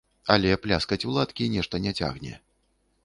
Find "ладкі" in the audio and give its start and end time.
1.17-1.49